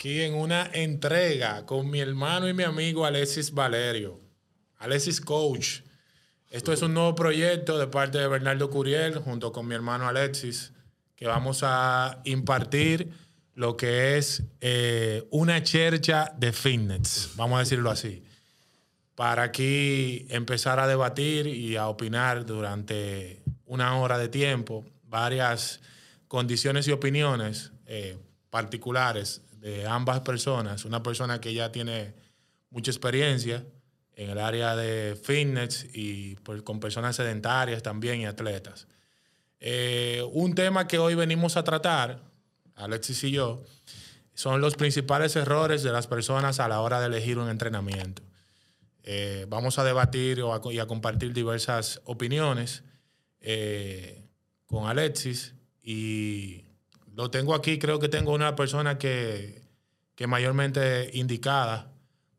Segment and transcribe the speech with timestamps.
[0.00, 4.18] aquí en una entrega con mi hermano y mi amigo Alexis Valerio.
[4.78, 5.80] Alexis Coach.
[6.48, 10.72] Esto es un nuevo proyecto de parte de Bernardo Curiel junto con mi hermano Alexis,
[11.16, 13.12] que vamos a impartir
[13.54, 18.24] lo que es eh, una chercha de fitness, vamos a decirlo así,
[19.14, 25.82] para aquí empezar a debatir y a opinar durante una hora de tiempo varias
[26.26, 28.16] condiciones y opiniones eh,
[28.48, 30.84] particulares de ambas personas.
[30.84, 32.14] Una persona que ya tiene
[32.70, 33.64] mucha experiencia
[34.14, 38.86] en el área de fitness y pues, con personas sedentarias también y atletas.
[39.60, 42.22] Eh, un tema que hoy venimos a tratar,
[42.74, 43.62] Alexis y yo,
[44.34, 48.22] son los principales errores de las personas a la hora de elegir un entrenamiento.
[49.02, 52.82] Eh, vamos a debatir y a compartir diversas opiniones
[53.40, 54.22] eh,
[54.66, 56.64] con Alexis y
[57.20, 59.62] lo tengo aquí, creo que tengo una persona que,
[60.14, 61.92] que mayormente indicada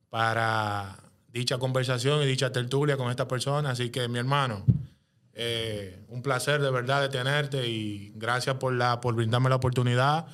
[0.09, 3.69] para dicha conversación y dicha tertulia con esta persona.
[3.69, 4.65] Así que mi hermano,
[5.33, 10.25] eh, un placer de verdad de tenerte y gracias por, la, por brindarme la oportunidad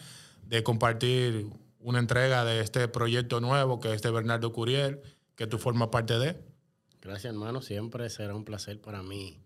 [0.44, 1.48] de compartir
[1.80, 5.02] una entrega de este proyecto nuevo que es de Bernardo Curiel,
[5.36, 6.42] que tú formas parte de.
[7.02, 9.42] Gracias hermano, siempre será un placer para mí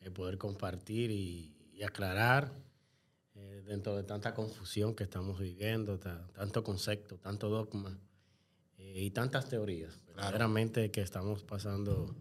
[0.00, 1.48] eh, poder compartir y,
[1.84, 2.52] aclarar
[3.42, 7.98] eh, dentro de tanta confusión que estamos viviendo, tanto concepto, tanto dogma
[8.78, 10.00] y tantas teorías.
[10.06, 12.14] Verdaderamente que estamos pasando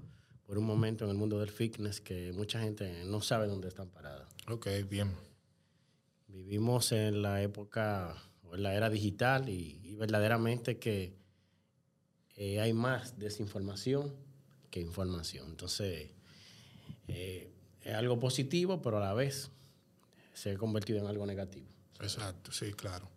[0.45, 3.89] por un momento en el mundo del fitness que mucha gente no sabe dónde están
[3.89, 4.27] paradas.
[4.47, 5.13] Ok, bien.
[6.27, 11.13] Vivimos en la época o en la era digital y, verdaderamente que
[12.35, 14.13] eh, hay más desinformación
[14.71, 15.49] que información.
[15.49, 16.09] Entonces,
[17.07, 19.51] eh, es algo positivo, pero a la vez
[20.41, 21.67] se ha convertido en algo negativo.
[21.99, 23.07] Exacto, sí, claro.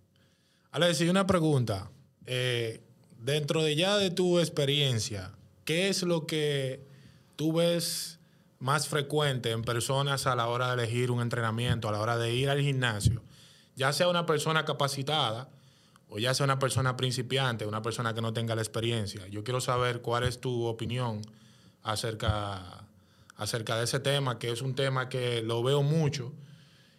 [0.73, 1.91] Ale, si una pregunta.
[2.27, 2.83] Eh,
[3.19, 5.33] dentro de ya de tu experiencia,
[5.65, 6.87] ¿qué es lo que
[7.37, 8.19] tú ves
[8.59, 12.35] más frecuente en personas a la hora de elegir un entrenamiento, a la hora de
[12.35, 13.23] ir al gimnasio?
[13.75, 15.49] Ya sea una persona capacitada
[16.11, 19.27] o ya sea una persona principiante, una persona que no tenga la experiencia.
[19.29, 21.23] Yo quiero saber cuál es tu opinión
[21.83, 22.87] acerca,
[23.37, 26.35] acerca de ese tema, que es un tema que lo veo mucho.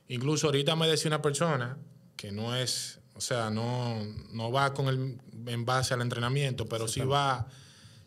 [0.08, 1.78] Incluso ahorita me decía una persona
[2.16, 3.98] que no es o sea, no,
[4.34, 5.18] no va con el,
[5.48, 7.48] en base al entrenamiento, pero sí va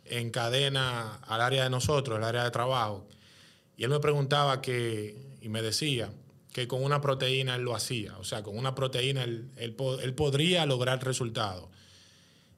[0.04, 3.08] en cadena al área de nosotros, el área de trabajo.
[3.76, 6.10] Y él me preguntaba que, y me decía,
[6.52, 8.18] que con una proteína él lo hacía.
[8.18, 9.74] O sea, con una proteína él, él,
[10.14, 11.70] podría lograr resultados.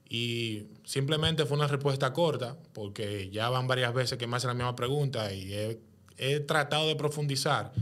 [0.08, 4.54] Y simplemente fue una respuesta corta, porque ya van varias veces que me hacen la
[4.54, 5.78] misma pregunta y
[6.16, 7.72] he tratado de profundizar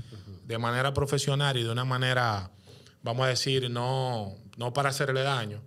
[0.49, 2.51] de manera profesional y de una manera,
[3.03, 5.61] vamos a decir, no, no para hacerle daño.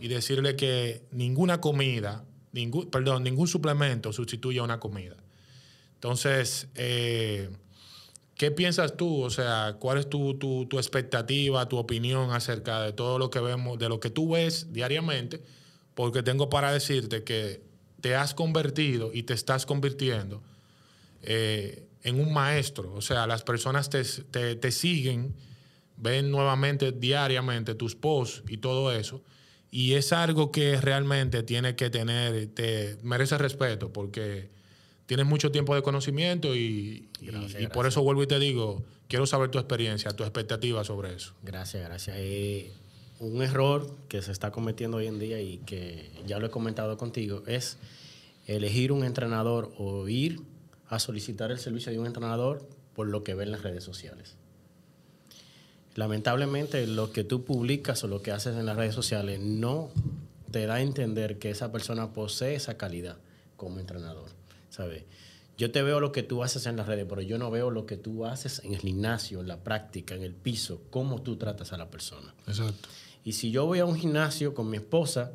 [0.00, 5.16] Y decirle que ninguna comida, ningún, perdón, ningún suplemento sustituye a una comida.
[5.94, 7.50] Entonces, eh,
[8.36, 9.22] ¿qué piensas tú?
[9.22, 13.40] O sea, ¿cuál es tu, tu, tu, expectativa, tu opinión acerca de todo lo que
[13.40, 15.42] vemos, de lo que tú ves diariamente?
[15.94, 17.60] Porque tengo para decirte que
[18.00, 20.42] te has convertido y te estás convirtiendo
[21.22, 22.92] eh, en un maestro.
[22.94, 25.34] O sea, las personas te, te, te siguen
[26.02, 29.22] ven nuevamente diariamente tus posts y todo eso.
[29.70, 34.50] Y es algo que realmente tiene que tener, te merece respeto porque
[35.06, 37.08] tienes mucho tiempo de conocimiento y,
[37.72, 41.32] por eso vuelvo y te digo, quiero saber tu experiencia, tu expectativa sobre eso.
[41.42, 42.16] Gracias, gracias.
[42.18, 42.72] Eh,
[43.20, 46.98] un error que se está cometiendo hoy en día y que ya lo he comentado
[46.98, 47.78] contigo es
[48.46, 50.40] elegir un entrenador o ir
[50.92, 54.36] a solicitar el servicio de un entrenador por lo que ve en las redes sociales
[55.94, 59.90] lamentablemente lo que tú publicas o lo que haces en las redes sociales no
[60.50, 63.16] te da a entender que esa persona posee esa calidad
[63.56, 64.28] como entrenador,
[64.70, 65.04] ¿sabes?
[65.58, 67.86] Yo te veo lo que tú haces en las redes, pero yo no veo lo
[67.86, 71.72] que tú haces en el gimnasio, en la práctica, en el piso, cómo tú tratas
[71.72, 72.34] a la persona.
[72.46, 72.88] Exacto.
[73.24, 75.32] Y si yo voy a un gimnasio con mi esposa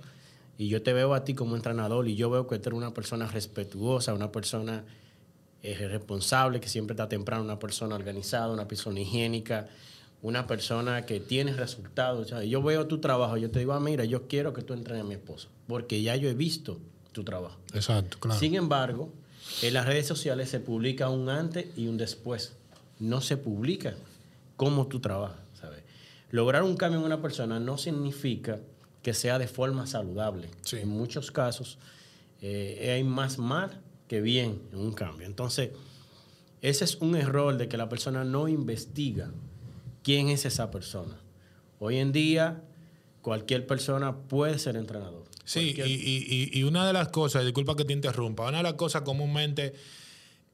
[0.58, 2.94] y yo te veo a ti como entrenador y yo veo que tú eres una
[2.94, 4.84] persona respetuosa, una persona
[5.64, 9.68] eh, responsable, que siempre está temprano, una persona organizada, una persona higiénica,
[10.22, 12.34] una persona que tiene resultados.
[12.48, 15.06] Yo veo tu trabajo, yo te digo, ah, mira, yo quiero que tú entrenes a
[15.06, 16.80] mi esposo, porque ya yo he visto
[17.12, 17.58] tu trabajo.
[17.74, 18.40] Exacto, claro.
[18.40, 19.12] Sin embargo,
[19.62, 22.54] en las redes sociales se publica un antes y un después.
[23.00, 23.96] No se publica
[24.56, 25.84] cómo tú trabajas, ¿sabes?
[26.32, 28.60] Lograr un cambio en una persona no significa
[29.02, 30.50] que sea de forma saludable.
[30.74, 31.78] En muchos casos
[32.42, 35.26] eh, hay más mal que bien en un cambio.
[35.28, 35.72] Entonces,
[36.62, 39.32] ese es un error de que la persona no investiga
[40.04, 41.18] quién es esa persona.
[41.80, 42.64] Hoy en día,
[43.22, 45.26] cualquier persona puede ser entrenador.
[45.44, 48.64] Sí, Cualquier- y, y- y una de las cosas, disculpa que te interrumpa, una de
[48.64, 49.74] las cosas comúnmente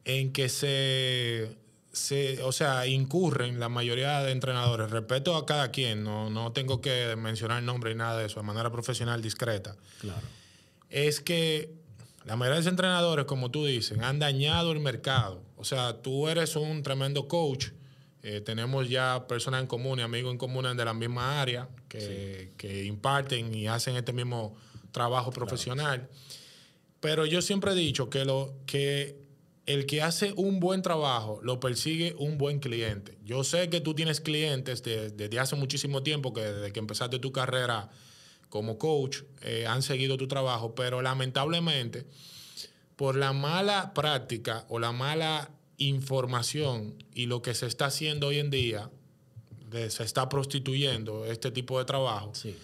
[0.06, 1.56] en que se,
[1.94, 6.81] se o sea, incurren la mayoría de entrenadores, respeto a cada quien, no, no tengo
[6.81, 10.21] que mencionar nombre y nada de eso, de manera profesional discreta, Claro.
[10.89, 11.71] es que
[12.25, 15.41] la mayoría de los entrenadores, como tú dices, han dañado el mercado.
[15.57, 17.67] O sea, tú eres un tremendo coach.
[18.25, 22.51] eh, tenemos ya personas en común y amigos en común de la misma área que,
[22.57, 24.55] que imparten y hacen este mismo
[24.93, 26.07] trabajo profesional.
[27.01, 29.17] Pero yo siempre he dicho que, lo, que
[29.65, 33.17] el que hace un buen trabajo lo persigue un buen cliente.
[33.25, 37.19] Yo sé que tú tienes clientes de- desde hace muchísimo tiempo, que desde que empezaste
[37.19, 37.89] tu carrera
[38.53, 42.05] como coach, eh, han seguido tu trabajo, pero lamentablemente,
[42.95, 48.38] por la mala práctica o la mala información y lo que se está haciendo hoy
[48.38, 48.91] en día,
[49.71, 52.55] de- se está prostituyendo este tipo de trabajo, Sí.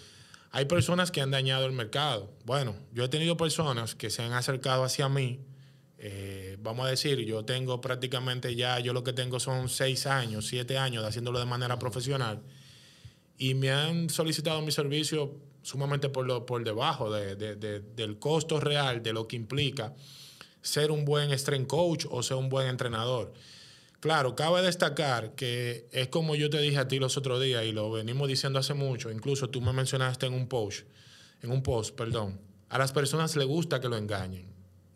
[0.52, 2.30] hay personas que han dañado el mercado.
[2.44, 5.40] Bueno, yo he tenido personas que se han acercado hacia mí.
[6.02, 10.46] eh, vamos a decir, yo tengo prácticamente ya, yo lo que tengo son seis años,
[10.46, 12.40] siete años de haciéndolo de manera profesional.
[13.36, 18.18] Y me han solicitado mi servicio sumamente por, lo, por debajo de- de- de- del
[18.18, 19.94] costo real de lo que implica
[20.62, 23.32] ser un buen strength coach o ser un buen entrenador.
[24.00, 27.72] Claro, cabe destacar que es como yo te dije a ti los otros días y
[27.72, 30.86] lo venimos diciendo hace mucho, incluso tú me mencionaste en un post,
[31.42, 32.40] en un post, perdón.
[32.70, 34.46] A las personas les gusta que lo engañen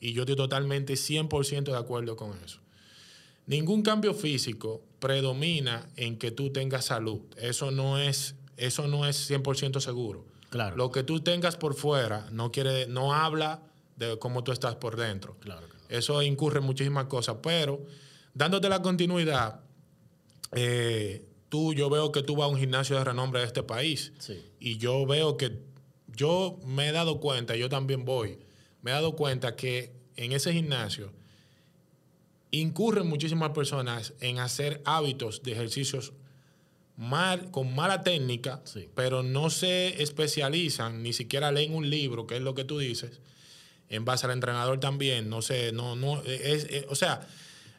[0.01, 2.61] y yo estoy totalmente 100% de acuerdo con eso.
[3.47, 7.21] Ningún cambio físico predomina en que tú tengas salud.
[7.37, 10.25] Eso no es eso no es 100% seguro.
[10.55, 10.77] Claro.
[10.77, 13.61] Lo que tú tengas por fuera no quiere no habla
[13.97, 15.37] de cómo tú estás por dentro.
[15.41, 15.83] Claro que no.
[15.89, 17.85] Eso incurre en muchísimas cosas, pero
[18.35, 19.63] dándote la continuidad,
[20.53, 24.13] eh, tú, yo veo que tú vas a un gimnasio de renombre de este país
[24.21, 24.45] Sí.
[24.61, 25.59] y yo veo que
[26.07, 28.39] yo me he dado cuenta, yo también voy,
[28.81, 31.11] me he dado cuenta que en ese gimnasio
[32.53, 36.13] incurren muchísimas personas en hacer hábitos de ejercicios
[36.97, 38.89] mal, con mala técnica, Sí.
[38.95, 43.21] pero no se especializan, ni siquiera leen un libro, que es lo que tú dices,
[43.89, 47.27] en base al entrenador también, no sé, no, no, es, es- o sea,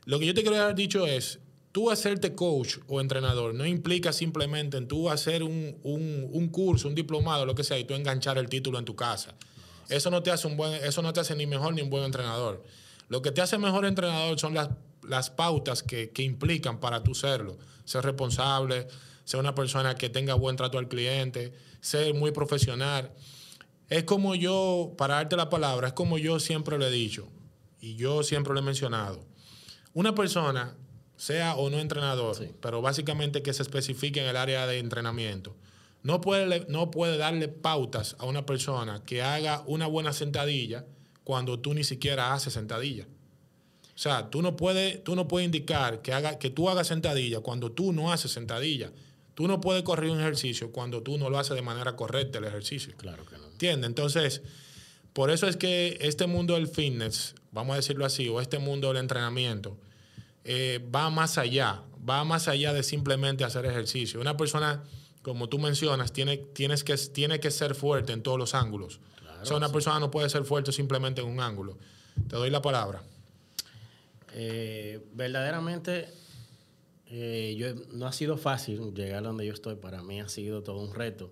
[0.06, 1.39] lo que yo te quiero haber dicho es,
[1.71, 6.88] tú hacerte coach o entrenador no implica simplemente en tú hacer un, un- un curso,
[6.88, 9.33] un diplomado, lo que sea, y tú enganchar el título en tu casa.
[9.89, 12.03] Eso no te hace un buen, eso no te hace ni mejor ni un buen
[12.03, 12.63] entrenador.
[13.09, 14.69] Lo que te hace mejor entrenador son las,
[15.07, 17.57] las pautas que, que implican para tú serlo.
[17.84, 18.88] Ser responsable,
[19.24, 23.12] ser una persona que tenga buen trato al cliente, ser muy profesional.
[23.90, 27.28] Es como yo, para darte la palabra, es como yo siempre lo he dicho
[27.80, 29.25] y yo siempre lo he mencionado.
[29.94, 30.75] Una persona,
[31.18, 32.50] sea o no entrenador, Sí.
[32.62, 35.56] pero básicamente que se especifique en el área de entrenamiento,
[36.04, 40.86] no puede, no puede darle pautas a una persona que haga una buena sentadilla
[41.24, 43.07] cuando tú ni siquiera haces sentadilla.
[43.95, 47.39] O sea, tú no puedes, tú no puedes indicar que, haga, que tú hagas sentadilla
[47.39, 48.92] cuando tú no haces sentadilla.
[49.36, 52.45] Tú no puedes correr un ejercicio cuando tú no lo haces de manera correcta el
[52.45, 52.94] ejercicio.
[52.97, 53.47] Claro que no.
[53.47, 53.88] ¿Entiendes?
[53.88, 54.42] Entonces,
[55.13, 58.89] por eso es que este mundo del fitness, vamos a decirlo así, o este mundo
[58.89, 59.77] del entrenamiento,
[60.44, 64.19] eh, va más allá, va más allá de simplemente hacer ejercicio.
[64.19, 64.83] Una persona,
[65.21, 68.99] como tú mencionas, tiene, tienes que, tiene que ser fuerte en todos los ángulos.
[69.42, 71.78] o sea, una persona no puede ser fuerte simplemente en un ángulo.
[72.28, 73.02] Te doy la palabra.
[74.37, 76.09] Eh, verdaderamente,
[77.07, 79.75] eh, yo, no ha sido fácil llegar a donde yo estoy.
[79.75, 81.31] Para mí ha sido todo un reto.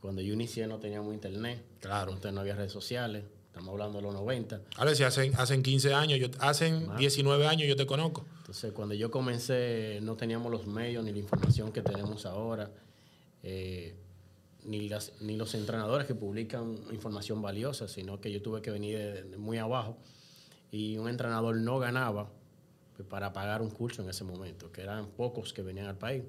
[0.00, 1.64] Cuando yo inicié no teníamos internet.
[1.80, 2.12] Claro.
[2.12, 3.24] Entonces no había redes sociales.
[3.46, 4.60] Estamos hablando de los 90.
[4.76, 8.24] Ahora, si hacen, hacen 15 años, yo, hacen 19 años, yo te conozco.
[8.38, 12.70] Entonces, cuando yo comencé, no teníamos los medios ni la información que tenemos ahora,
[13.42, 13.96] eh,
[14.62, 18.96] ni, las, ni los entrenadores que publican información valiosa, sino que yo tuve que venir
[18.96, 19.98] de, de muy abajo
[20.70, 22.30] y un entrenador no ganaba
[22.96, 26.24] pues, para pagar un curso en ese momento, que eran pocos que venían al país.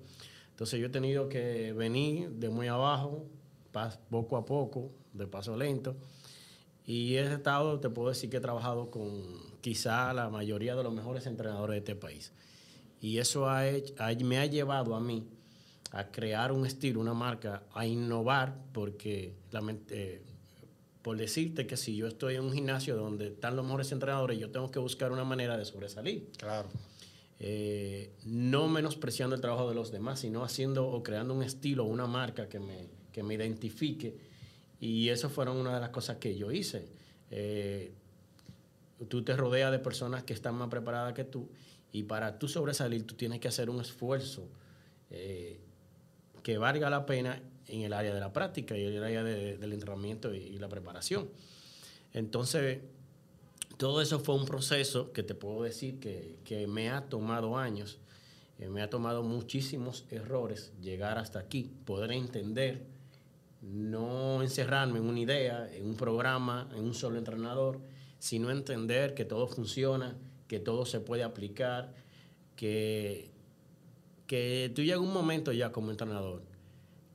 [0.52, 3.26] Entonces, yo he tenido que venir de muy abajo,
[4.10, 5.96] poco a poco, de paso lento.
[6.86, 9.24] Y he estado, te puedo decir que he trabajado con
[9.62, 12.34] quizá la mayoría de los mejores entrenadores de este país.
[13.00, 13.64] Y eso ha
[14.24, 15.28] me ha llevado a mí
[15.92, 20.22] a crear un estilo, una marca, a innovar, porque lament- eh,
[21.02, 24.52] por decirte que si yo estoy en un gimnasio donde están los mejores entrenadores, yo
[24.52, 26.30] tengo que buscar una manera de sobresalir.
[26.38, 26.70] Claro.
[27.40, 32.06] Eh, no menospreciando el trabajo de los demás, sino haciendo o creando un estilo, una
[32.06, 34.18] marca que me, que me identifique.
[34.80, 36.88] Y eso fueron una de las cosas que yo hice.
[37.32, 37.94] Eh,
[39.08, 41.50] tú te rodeas de personas que están más preparadas que tú
[41.92, 44.48] y para tú sobresalir tú tienes que hacer un esfuerzo
[45.10, 45.60] eh,
[46.44, 49.58] que valga la pena en el área de la práctica y en el área de-
[49.58, 51.30] del entrenamiento y, y la preparación.
[52.14, 52.80] Entonces,
[53.78, 58.00] todo eso fue un proceso que te puedo decir que, que me ha tomado años,
[58.60, 62.86] eh, me ha tomado muchísimos errores llegar hasta aquí, poder entender,
[63.62, 67.80] no encerrarme en una idea, en un programa, en un solo entrenador,
[68.18, 71.94] sino entender que todo funciona, que todo se puede aplicar,
[72.56, 73.30] que,
[74.28, 76.42] que tú llegas un momento ya como entrenador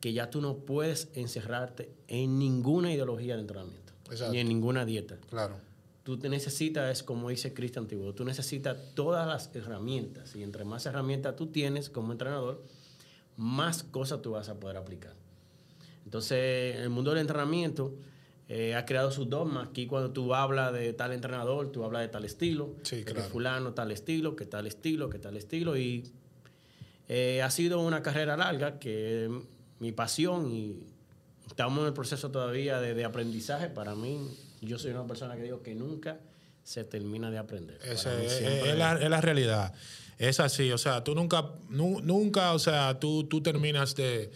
[0.04, 4.34] que ya tú no puedes encerrarte en ninguna ideología de entrenamiento, Exacto.
[4.34, 5.16] ni en ninguna dieta.
[5.30, 5.56] Claro.
[6.02, 10.66] Tú te necesitas, es como dice Cristian Antiguo, tú necesitas todas las herramientas y entre
[10.66, 12.62] más herramientas tú tienes como entrenador,
[13.38, 15.14] más cosas tú vas a poder aplicar.
[16.04, 17.94] Entonces, el mundo del entrenamiento
[18.50, 19.68] eh, ha creado sus dogmas.
[19.70, 23.14] Aquí cuando tú hablas de tal entrenador, tú hablas de tal estilo, Sí, de que
[23.14, 23.30] claro.
[23.30, 25.78] fulano tal estilo, que tal estilo, que tal estilo.
[25.78, 26.04] Y
[27.08, 29.30] eh, ha sido una carrera larga que
[29.84, 30.82] mi pasión y
[31.46, 33.68] estamos en el proceso todavía de, de aprendizaje.
[33.68, 34.30] Para mí,
[34.62, 36.18] yo soy una persona que digo que nunca
[36.62, 37.78] se termina de aprender.
[37.84, 39.74] Es, es la, es la realidad.
[40.18, 44.30] Es así, o sea, tú nunca, nu- nunca, o sea, tú, tú terminas de,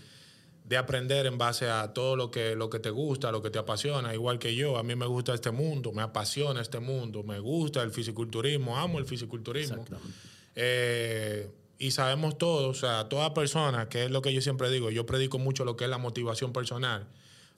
[0.64, 3.58] de aprender en base a todo lo que, lo que te gusta, lo que te
[3.58, 4.76] apasiona, igual que yo.
[4.76, 8.98] A mí me gusta este mundo, me apasiona este mundo, me gusta el fisiculturismo, amo
[8.98, 9.76] el fisiculturismo.
[9.82, 10.18] Exactamente.
[10.56, 11.48] Eh,
[11.78, 15.06] y sabemos todos, o sea, toda persona, que es lo que yo siempre digo, yo
[15.06, 17.06] predico mucho lo que es la motivación personal,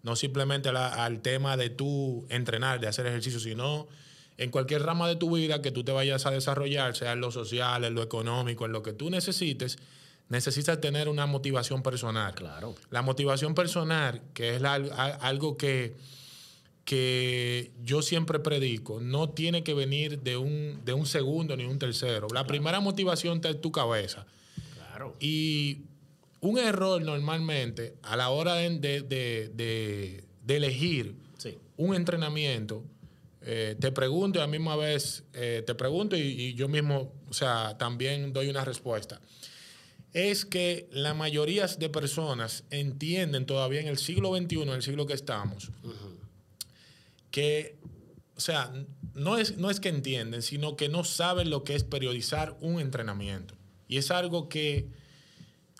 [0.02, 3.88] no simplemente la- al tema de tú entrenar, de hacer ejercicio, sino
[4.38, 7.30] en cualquier rama de tu vida que tú te vayas a desarrollar, sea en lo
[7.30, 9.78] social, en lo económico, en lo que tú necesites,
[10.28, 12.34] necesitas tener una motivación personal.
[12.34, 12.74] Claro.
[12.90, 14.74] La motivación personal, que es la-
[15.20, 15.96] algo que,
[16.84, 21.78] que yo siempre predico, no tiene que venir de un, de un segundo ni un
[21.78, 22.26] tercero.
[22.32, 24.26] La primera motivación está en tu cabeza.
[24.74, 25.16] Claro.
[25.20, 25.82] Y
[26.40, 30.24] un error normalmente a la hora de, de- de-
[30.56, 31.56] elegir Sí.
[31.76, 32.82] un entrenamiento,
[33.42, 37.12] eh, te pregunto y a la misma vez eh, te pregunto y, y yo mismo,
[37.28, 39.20] o sea, también doy una respuesta.
[40.12, 45.06] Es que la mayoría de personas entienden todavía en el siglo XXI, en el siglo
[45.06, 45.70] que estamos,
[47.30, 47.78] que,
[48.36, 48.72] o sea,
[49.14, 52.80] no es, no es que entienden, sino que no saben lo que es periodizar un
[52.80, 53.54] entrenamiento.
[53.88, 54.88] Y es algo que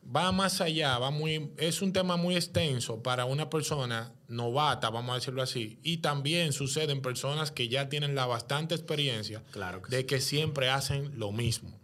[0.04, 5.12] va más allá, va muy, es un tema muy extenso para una persona novata, vamos
[5.12, 5.78] a decirlo así.
[5.82, 10.20] Y también sucede en personas que ya tienen la bastante experiencia Claro que de que
[10.20, 11.78] siempre hacen lo mismo.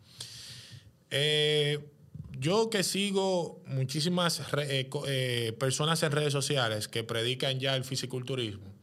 [1.11, 1.89] Eh,
[2.39, 7.85] yo que sigo muchísimas re- eh, eh, personas en redes sociales que predican ya el
[7.85, 8.75] fisiculturismo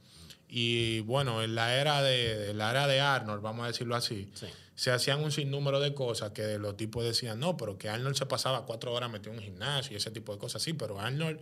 [0.55, 4.29] y bueno, en la era de, en la era de Arnold, vamos a decirlo así,
[4.35, 4.45] Sí.
[4.75, 8.27] se hacían un sinnúmero de cosas que los tipos decían, no, pero que Arnold se
[8.27, 11.39] pasaba cuatro horas metido en un gimnasio y ese tipo de cosas, sí, pero Arnold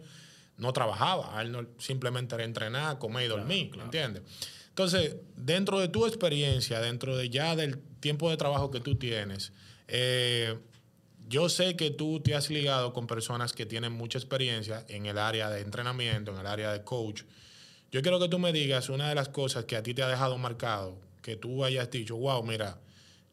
[0.56, 4.24] no trabajaba, Arnold simplemente era entrenar, comer y dormir, ¿entiendes?
[4.70, 9.52] Entonces, dentro de tu experiencia, dentro de ya del tiempo de trabajo que tú tienes,
[9.90, 10.58] eh,
[11.28, 15.18] yo sé que tú te has ligado con personas que tienen mucha experiencia en el
[15.18, 17.24] área de entrenamiento, en el área de coach.
[17.92, 20.08] Yo quiero que tú me digas una de las cosas que a ti te ha
[20.08, 22.80] dejado marcado, que tú hayas dicho, wow, mira,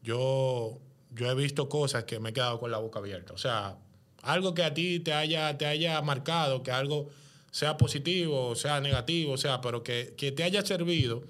[0.03, 0.79] yo,
[1.11, 3.33] yo he visto cosas que me he quedado con la boca abierta.
[3.33, 3.77] O sea,
[4.21, 7.09] algo que a ti te haya, te haya marcado, que algo
[7.51, 11.23] sea positivo, sea negativo, o sea, pero que, que te haya servido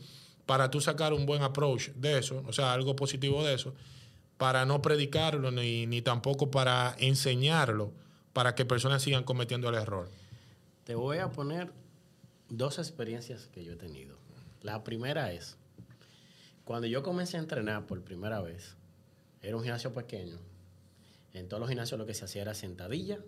[0.48, 3.76] para tú sacar un buen approach de eso, o sea, algo positivo de eso,
[4.38, 7.94] para no predicarlo ni, ni tampoco para enseñarlo,
[8.34, 10.10] para que personas sigan cometiendo el error.
[10.84, 11.72] Te voy a poner
[12.50, 14.18] dos experiencias que yo he tenido.
[14.62, 15.58] La primera es,
[16.66, 18.76] cuando yo comencé a entrenar por primera vez,
[19.42, 20.38] era un gimnasio pequeño.
[21.34, 23.20] En todos los gimnasios lo que se hacía era sentadilla,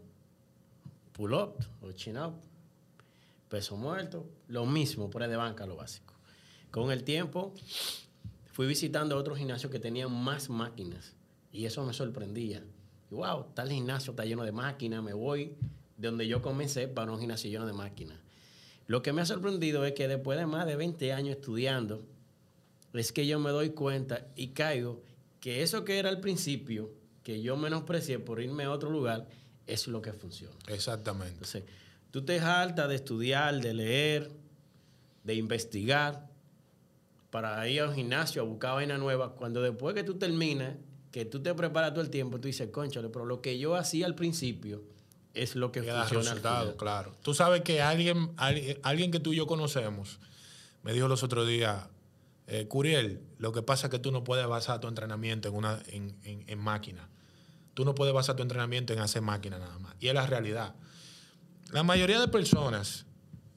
[1.13, 2.33] pull up o chin up,
[3.47, 6.13] peso muerto, lo mismo, por de banca, lo básico.
[6.71, 7.53] Con el tiempo
[8.51, 11.15] fui visitando otros gimnasios que tenían más máquinas
[11.51, 12.63] y eso me sorprendía.
[13.11, 15.55] Y wow, tal gimnasio está lleno de máquinas, me voy
[15.97, 18.20] de donde yo comencé para un gimnasio lleno de máquinas.
[18.91, 22.05] Lo que me ha sorprendido es que después de más de 20 años estudiando,
[22.91, 25.01] es que yo me doy cuenta y caigo
[25.39, 26.91] que eso que era al principio,
[27.23, 29.29] que yo menosprecié por irme a otro lugar,
[29.65, 30.53] es lo que funciona.
[30.67, 31.35] Exactamente.
[31.35, 31.63] Entonces,
[32.11, 34.29] tú te jaltas de estudiar, de leer,
[35.23, 36.27] de investigar,
[37.29, 39.35] para ir al gimnasio a buscar vaina nueva.
[39.35, 40.75] Cuando después que tú terminas,
[41.11, 44.05] que tú te preparas todo el tiempo, tú dices, conchale, pero lo que yo hacía
[44.05, 44.83] al principio
[45.33, 47.15] es lo que que da resultado, claro.
[47.21, 50.19] Tú sabes que alguien, alguien, alguien que tú y yo conocemos
[50.83, 51.85] me dijo los otros días,
[52.47, 55.79] eh, Curiel, lo que pasa es que tú no puedes basar tu entrenamiento en, una,
[55.87, 57.07] en, en- en máquina.
[57.73, 59.95] Tú no puedes basar tu entrenamiento en hacer máquina nada más.
[59.99, 60.75] Y es la realidad.
[61.71, 63.05] la mayoría de personas,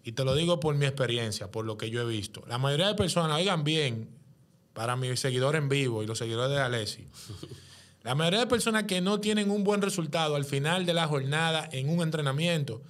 [0.05, 2.87] y te lo digo por mi experiencia, por lo que yo he visto, la mayoría
[2.87, 4.09] de personas, oigan bien,
[4.75, 7.09] para mis seguidores en vivo y los seguidores de Alessi,
[8.05, 11.67] la mayoría de personas que no tienen un buen resultado al final de la jornada
[11.73, 12.83] en un entrenamiento,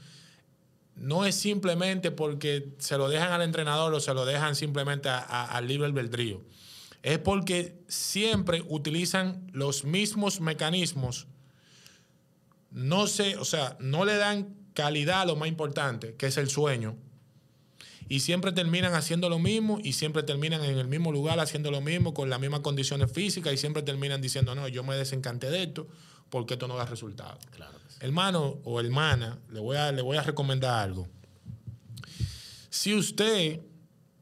[0.97, 5.69] no es simplemente porque se lo dejan al entrenador o se lo dejan simplemente al
[5.69, 6.43] libre albedrío.
[7.05, 11.29] Es porque siempre utilizan los mismos mecanismos.
[12.73, 16.51] No sé, o sea, no le dan calidad a lo más importante, que es el
[16.51, 16.97] sueño.
[18.09, 21.81] Y siempre terminan haciendo lo mismo y siempre terminan en el mismo lugar haciendo lo
[21.81, 25.63] mismo, con las mismas condiciones físicas y siempre terminan diciendo, no, yo me desencanté de
[25.63, 25.87] esto
[26.31, 27.39] porque esto no da resultado.
[27.51, 31.09] Claro Hermano o hermana, le voy, a, le voy a recomendar algo.
[32.69, 33.61] Si usted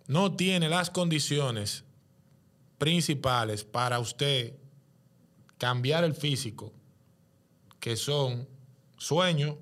[0.07, 1.85] no tiene las condiciones
[2.79, 4.55] principales para usted
[5.59, 6.73] cambiar el físico,
[7.81, 8.47] que son
[8.99, 9.59] sueño,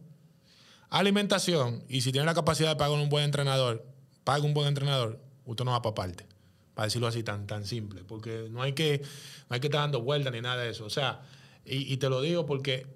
[0.90, 3.86] alimentación, y si tiene la capacidad de pagar un buen entrenador,
[4.24, 6.26] paga un buen entrenador, usted no va para parte.
[6.74, 8.02] Para decirlo así tan, tan simple.
[8.04, 9.02] Porque no hay que,
[9.48, 10.84] no hay que estar dando vueltas ni nada de eso.
[10.84, 11.22] O sea,
[11.64, 12.86] y, te lo digo porque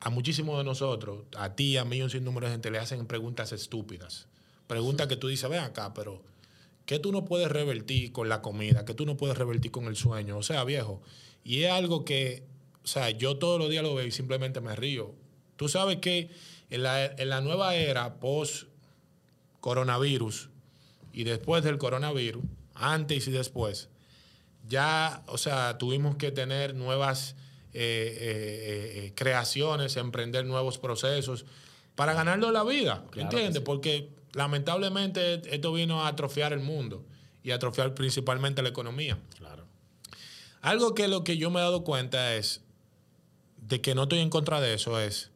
[0.00, 3.52] a muchísimos de nosotros, a ti, a mí, un sinnúmero de gente, le hacen preguntas
[3.52, 4.28] estúpidas.
[4.66, 6.22] Preguntas que tú dices, ven acá, pero
[6.86, 8.84] ¿qué tú no puedes revertir con la comida?
[8.84, 10.38] ¿Qué tú no puedes revertir con el sueño?
[10.38, 11.02] O sea, viejo.
[11.42, 12.44] Y es algo que,
[12.82, 15.14] o sea, yo todos los días lo veo y simplemente me río.
[15.56, 16.30] Tú sabes que
[16.70, 18.68] en la, en la nueva era post
[19.64, 20.50] coronavirus
[21.14, 22.44] y después del coronavirus,
[22.74, 23.88] antes y después,
[24.68, 27.34] ya, o sea, tuvimos que tener nuevas
[27.72, 31.46] eh, eh, eh, creaciones, emprender nuevos procesos
[31.94, 33.62] para ganarlo la vida, ¿entiendes?
[33.62, 37.02] Porque lamentablemente esto vino a atrofiar el mundo
[37.42, 39.16] y a atrofiar principalmente la economía.
[39.38, 39.64] Claro.
[40.60, 42.60] Algo que lo que yo me he dado cuenta es
[43.56, 45.30] de que no estoy en contra de eso es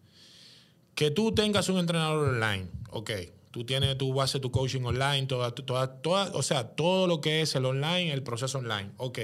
[0.94, 3.10] que tú tengas un entrenador online, ok,
[3.58, 7.40] Tú tienes, tu base tu coaching online, toda, toda, toda, o sea, todo lo que
[7.40, 8.92] es el online, el proceso online.
[8.98, 9.18] Ok.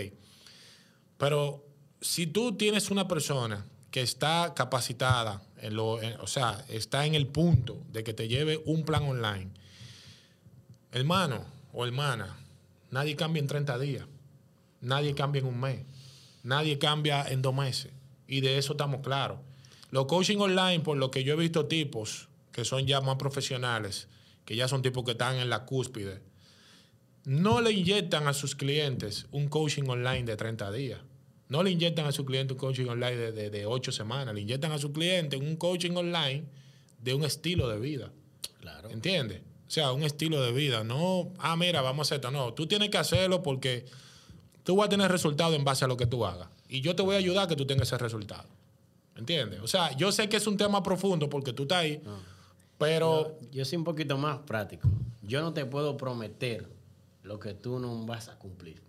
[1.17, 1.65] Pero
[2.01, 5.41] si tú tienes una persona que está capacitada,
[5.79, 9.53] o sea, está en el punto de que te lleve un plan online,
[10.91, 12.37] hermano o hermana,
[12.91, 14.07] nadie cambia en 30 días,
[14.81, 15.87] nadie cambia en un mes,
[16.43, 17.93] nadie cambia en dos meses.
[18.27, 19.39] Y de eso estamos claros.
[19.93, 24.09] Los coaching online, por lo que yo he visto tipos que son ya más profesionales,
[24.45, 26.21] que ya son tipos que están en la cúspide,
[27.25, 31.01] no le inyectan a sus clientes un coaching online de 30 días.
[31.49, 34.35] No le inyectan a su cliente un coaching online de, de, 8 semanas.
[34.35, 36.45] Le inyectan a su cliente un coaching online
[37.01, 38.11] de un estilo de vida.
[38.61, 38.91] Claro.
[38.91, 39.41] ¿Entiendes?
[39.67, 40.85] O sea, un estilo de vida.
[40.85, 42.31] No, ah, mira, vamos a hacer esto.
[42.31, 43.87] No, tú tienes que hacerlo porque
[44.63, 46.49] tú vas a tener resultado en base a lo que tú hagas.
[46.69, 48.49] Y yo te voy a ayudar a que tú tengas ese resultado.
[49.17, 49.61] ¿Entiendes?
[49.61, 52.03] O sea, yo sé que es un tema profundo porque tú estás ahí.
[52.07, 52.19] Ah.
[52.79, 53.39] Pero.
[53.51, 54.89] Yo, soy un poquito más práctico.
[55.23, 56.69] Yo no te puedo prometer
[57.23, 58.83] lo que tú no vas a cumplir.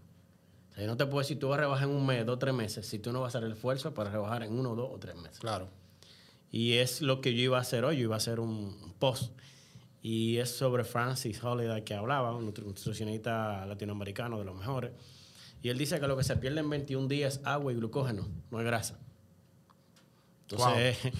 [0.72, 2.38] O sea, yo no te puedo decir tú vas a rebajar en un mes, dos,
[2.40, 4.90] tres meses, si tú no vas a hacer el esfuerzo para rebajar en uno, dos
[4.92, 5.40] o tres meses.
[5.40, 5.70] Claro.
[6.52, 7.98] Y es lo que yo iba a hacer hoy.
[7.98, 9.32] Yo iba a hacer un post.
[10.02, 14.92] Y es sobre Francis Holiday que hablaba, un nutricionista latinoamericano de los mejores.
[15.64, 18.28] Y él dice que lo que se pierde en 21 días es agua y glucógeno,
[18.52, 19.00] no es grasa.
[20.50, 20.98] Entonces,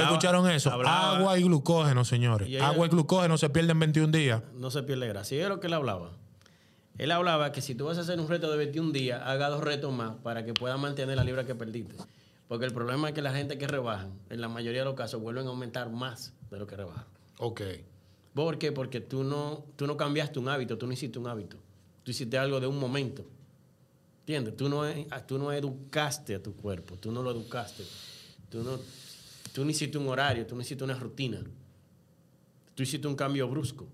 [0.00, 0.70] escucharon eso?
[0.70, 2.60] Agua y glucógeno, señores.
[2.60, 4.42] Agua y glucógeno se pierden en 21 días.
[4.54, 5.34] No se pierde grasa.
[5.34, 6.12] Y es lo que él hablaba.
[6.96, 9.62] Él hablaba que si tú vas a hacer un reto de 21 días, haga dos
[9.62, 11.96] retos más para que puedas mantener la libra que perdiste.
[12.46, 15.20] Porque el problema es que la gente que rebaja, en la mayoría de los casos,
[15.20, 17.04] vuelven a aumentar más de lo que rebajan.
[17.38, 17.62] Ok.
[18.34, 18.72] ¿Por qué?
[18.72, 21.56] Porque tú no, tú no cambiaste un hábito, tú no hiciste un hábito.
[22.02, 23.24] Tú hiciste algo de un momento.
[24.20, 24.56] ¿Entiendes?
[24.56, 24.82] Tú no,
[25.26, 27.84] tú no educaste a tu cuerpo, tú no lo educaste.
[28.50, 28.78] Tú no,
[29.52, 31.40] tú no hiciste un horario, tú no hiciste una rutina.
[32.74, 33.86] Tú hiciste un cambio brusco.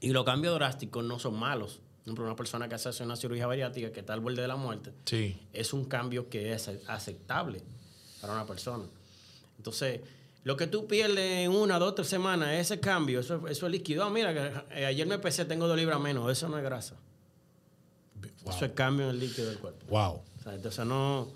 [0.00, 1.80] Y los cambios drásticos no son malos.
[2.04, 4.56] Por ejemplo, una persona que hace una cirugía bariátrica que está al borde de la
[4.56, 5.40] muerte, sí.
[5.52, 7.62] es un cambio que es aceptable
[8.20, 8.84] para una persona.
[9.56, 10.02] Entonces,
[10.44, 14.04] lo que tú pierdes en una, dos, tres semanas, ese cambio, eso, eso es líquido.
[14.04, 16.30] Ah, mira, eh, ayer me pesé, tengo dos libras menos.
[16.30, 16.94] Eso no es grasa.
[18.48, 19.84] Eso es cambio en el líquido del cuerpo.
[19.88, 20.22] Wow.
[20.52, 21.32] entonces, no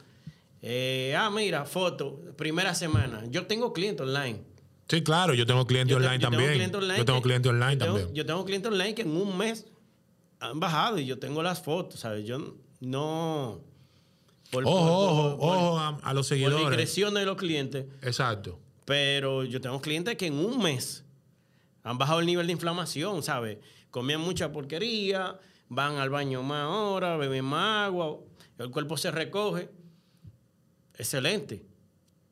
[0.62, 3.25] eh, ah, mira, foto, primera semana.
[3.29, 4.42] Yo tengo clientes online.
[4.88, 6.70] Sí, claro, yo tengo clientes online también.
[6.70, 8.12] yo tengo clientes online también.
[8.12, 9.66] Yo tengo clientes online que en un mes
[10.40, 12.27] han bajado y yo tengo las fotos, ¿sabes?
[12.27, 13.61] Yo no.
[14.53, 16.94] ojo, ojo, ojo a, los seguidores.
[16.94, 17.87] Por la de los clientes.
[18.03, 18.59] Exacto.
[18.85, 21.05] Pero yo tengo clientes que en un mes
[21.85, 23.59] han bajado el nivel de inflamación, ¿sabes?
[23.90, 28.18] Comían mucha porquería, van al baño más ahora, beben más agua,
[28.59, 29.68] el cuerpo se recoge
[31.00, 31.64] excelente.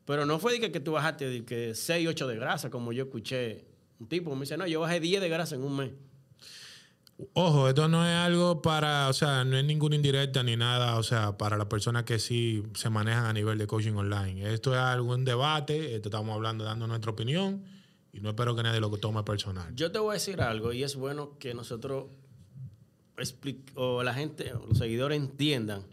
[0.05, 2.91] Pero no fue de que, que tú bajaste de que 6, 8 de grasa, como
[2.91, 3.65] yo escuché
[3.99, 4.33] un tipo.
[4.35, 5.91] Me dice, no, yo bajé 10 de grasa en un mes.
[7.33, 11.03] Ojo, esto no es algo para, o sea, no es ninguna indirecta ni nada, o
[11.03, 14.53] sea, para las personas que sí se manejan a nivel de coaching online.
[14.53, 17.65] Esto es algún debate, esto estamos hablando, dando nuestra opinión
[18.13, 19.75] y no espero que nadie lo tome personal.
[19.75, 22.05] Yo te voy a decir algo y es bueno que nosotros
[23.75, 25.83] o la gente, los seguidores entiendan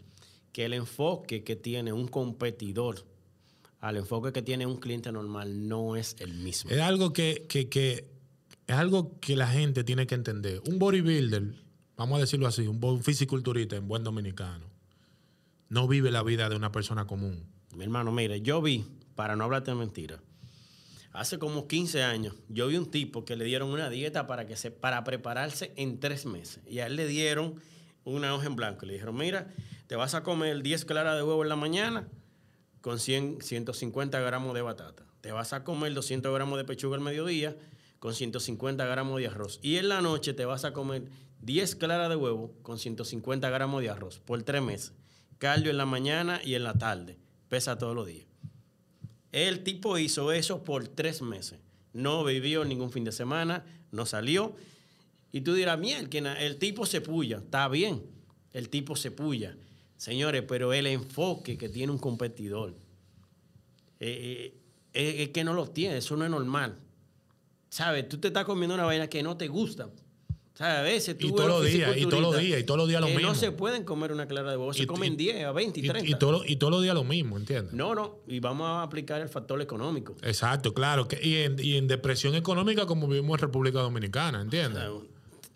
[0.57, 3.05] que el enfoque que tiene un competidor
[3.79, 6.71] al enfoque que tiene un cliente normal no es el mismo.
[6.71, 8.09] Es algo que, que, que
[8.65, 10.63] es algo que la gente tiene que entender.
[10.67, 11.53] Un bodybuilder,
[11.95, 14.65] vamos a decirlo así, un fisiculturista en buen dominicano,
[15.69, 17.45] no vive la vida de una persona común.
[17.75, 20.23] Mi hermano, mire, yo vi, para no hablarte de mentira,
[21.13, 24.55] hace como 15 años, yo vi un tipo que le dieron una dieta para, que
[24.55, 26.61] se, para prepararse en tres meses.
[26.67, 27.61] Y a él le dieron
[28.05, 28.87] una hoja en blanco.
[28.87, 29.53] Le dijeron, mira,
[29.87, 32.07] te vas a comer 10 claras de huevo en la mañana
[32.81, 35.03] con 100, 150 gramos de batata.
[35.21, 37.55] Te vas a comer 200 gramos de pechuga al mediodía
[37.99, 39.59] con 150 gramos de arroz.
[39.61, 41.05] Y en la noche te vas a comer
[41.41, 44.93] 10 claras de huevo con 150 gramos de arroz por tres meses.
[45.37, 47.17] Cardio en la mañana y en la tarde.
[47.47, 48.27] Pesa todos los días.
[49.31, 51.59] El tipo hizo eso por tres meses.
[51.93, 54.55] No vivió ningún fin de semana, no salió.
[55.31, 57.37] Y tú dirás, miel, que el tipo se puya.
[57.37, 58.03] Está bien,
[58.51, 59.55] el tipo se puya.
[59.97, 62.75] Señores, pero el enfoque que tiene un competidor
[63.99, 64.53] eh,
[64.93, 66.77] eh, es que no lo tiene, eso no es normal.
[67.69, 68.07] ¿sabes?
[68.09, 69.89] Tú te estás comiendo una vaina que no te gusta.
[70.53, 70.75] ¿Sabes?
[70.75, 72.99] A veces tú y todos los días, y todos los días, y todos los días
[72.99, 73.21] lo mismo.
[73.21, 76.09] No se pueden comer una clara de huevo, se comen 10 a 20 y 30.
[76.09, 76.15] Y,
[76.55, 77.73] todos los días lo mismo, ¿entiendes?
[77.73, 80.15] No, no, y vamos a aplicar el factor económico.
[80.23, 81.07] Exacto, claro.
[81.07, 84.83] Que, y, en, y en depresión económica como vivimos en República Dominicana, ¿entiendes?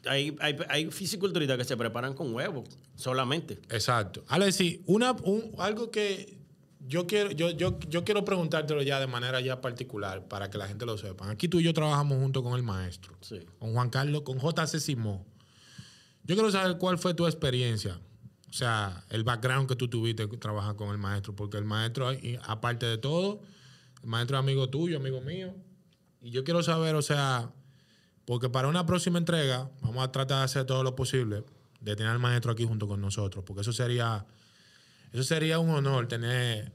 [0.05, 3.59] Hay, hay, hay fisiculturistas que se preparan con huevos solamente.
[3.69, 4.23] Exacto.
[4.27, 6.41] Alexi, una, un, algo que
[6.87, 10.67] yo quiero, yo, yo, yo quiero preguntártelo ya de manera ya particular para que la
[10.67, 11.29] gente lo sepa.
[11.29, 13.15] Aquí tú y yo trabajamos junto con el maestro,
[13.59, 15.23] con Juan Carlos, con JC Simón.
[16.23, 17.99] Yo quiero saber cuál fue tu experiencia,
[18.49, 22.11] o sea, el background que tú tuviste trabajar con el maestro, porque el maestro,
[22.43, 23.41] aparte de todo,
[24.03, 25.53] el maestro es amigo tuyo, amigo mío.
[26.21, 27.51] Y yo quiero saber, o sea,
[28.25, 31.43] porque para una próxima entrega vamos a tratar de hacer todo lo posible
[31.79, 34.25] de tener al maestro aquí junto con nosotros, porque eso sería,
[35.11, 36.71] eso sería un honor tener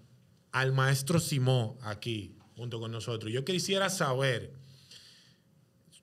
[0.53, 3.33] al maestro Simón aquí junto con nosotros.
[3.33, 4.53] Yo quisiera saber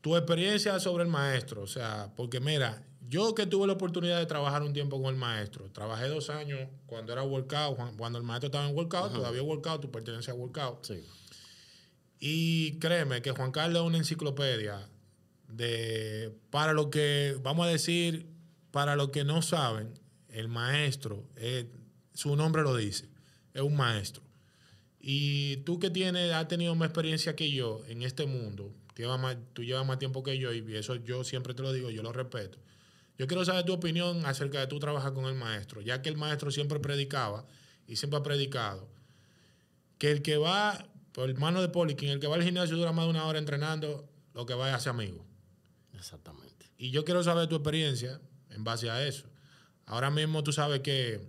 [0.02, 4.26] tu experiencia sobre el maestro, o sea, porque mira, yo que tuve la oportunidad de
[4.26, 8.48] trabajar un tiempo con el maestro, trabajé dos años cuando era workout, cuando el maestro
[8.48, 10.86] estaba en workout, todavía workout, tu pertenencia a workout.
[10.86, 11.04] Sí.
[12.20, 14.90] Y créeme que Juan Carlos es una enciclopedia
[15.56, 18.28] de, para lo que, vamos a decir,
[18.72, 19.94] para los que no saben,
[20.30, 21.30] el maestro,
[22.14, 23.08] su nombre lo dice,
[23.54, 24.24] es un maestro.
[25.00, 28.74] Y tú que tienes, has tenido más experiencia que yo en este mundo,
[29.20, 32.04] más, tú llevas más tiempo que yo y eso yo siempre te lo digo, yo
[32.04, 32.58] lo respeto.
[33.18, 36.18] Yo quiero saber tu opinión acerca de tú trabajar con el maestro, ya que el
[36.18, 37.46] maestro siempre predicaba
[37.88, 38.88] y siempre ha predicado
[39.98, 42.92] que el que va, por el mano de Poliquín, el que va al gimnasio dura
[42.92, 45.26] más de una hora entrenando, lo que va a hacer amigo.
[46.04, 46.70] Exactamente.
[46.78, 49.26] Y yo quiero saber tu experiencia en base a eso.
[49.86, 51.22] Ahora mismo tú sabes que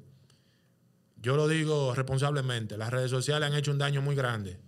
[1.17, 4.59] yo lo digo responsablemente, las redes sociales han hecho un daño muy grande.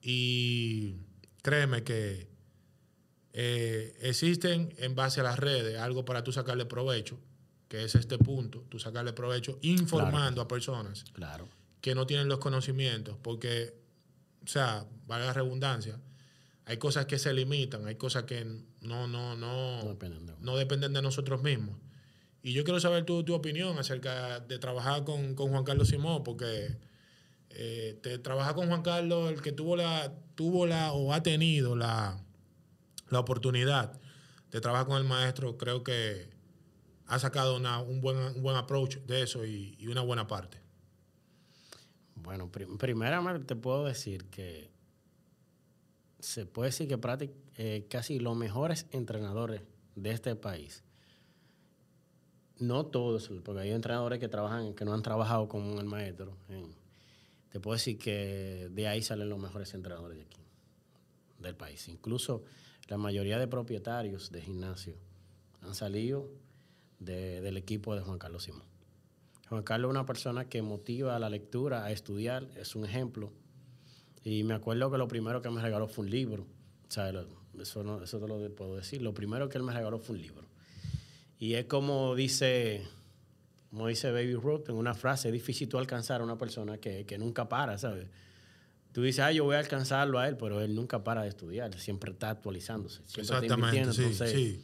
[0.00, 0.98] Y
[1.42, 2.28] créeme que
[3.32, 7.18] eh, existen en base a las redes algo para tú sacarle provecho,
[7.66, 11.48] que es este punto, tú sacarle provecho informando a personas claro.
[11.80, 13.74] que no tienen los conocimientos, porque,
[14.44, 16.00] o sea, valga la redundancia,
[16.68, 18.44] hay cosas que se limitan, hay cosas que
[18.82, 21.78] no, no, no, no dependen de nosotros mismos.
[22.42, 26.76] Y yo quiero saber tu, tu opinión acerca de trabajar con, Juan Carlos Simón, porque
[27.48, 31.74] eh, te trabaja con Juan Carlos, el que tuvo la, tuvo la o ha tenido
[31.74, 32.22] la,
[33.08, 33.98] la oportunidad
[34.50, 36.28] de trabajar con el maestro, creo que
[37.06, 40.60] ha sacado un, buen, un buen approach de eso y, una buena parte.
[42.14, 44.70] Bueno, primeramente te puedo decir que
[46.18, 49.62] se puede decir que eh, casi los mejores entrenadores
[49.94, 50.82] de este país
[52.58, 56.36] no todos, porque hay entrenadores que trabajan, que no han trabajado con el maestro.
[57.50, 60.40] te puedo decir que de ahí salen los mejores entrenadores de aquí,
[61.38, 61.88] del país.
[61.88, 62.42] Incluso
[62.88, 64.96] la mayoría de propietarios de gimnasio
[65.60, 66.28] han salido
[66.98, 68.66] del equipo de Juan Carlos Simón.
[69.48, 73.32] Juan Carlos es una persona que motiva a la lectura, a estudiar, es un ejemplo.
[74.28, 76.42] Y me acuerdo que lo primero que me regaló fue un libro.
[76.42, 77.08] O sea,
[77.58, 79.00] eso, eso te lo puedo decir.
[79.00, 80.46] Lo primero que él me regaló fue un libro.
[81.38, 82.82] Y es como dice,
[83.70, 87.16] como dice Baby Ruth en una frase, es difícil tú alcanzar a una persona que,
[87.18, 88.08] nunca para, ¿sabes?
[88.92, 91.78] tú dices, ah, yo voy a alcanzarlo a él, pero él nunca para de estudiar,
[91.78, 92.96] siempre está actualizándose.
[93.06, 94.62] Siempre está Exactamente, invirtiendo, sí, entonces, sí.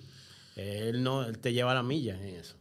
[0.56, 2.56] Él no él te lleva a la milla en eso.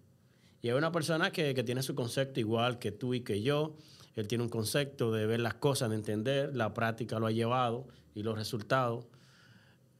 [0.61, 3.75] Y es una persona que, que tiene su concepto igual que tú y que yo.
[4.15, 6.55] Él tiene un concepto de ver las cosas, de entender.
[6.55, 9.05] La práctica lo ha llevado y los resultados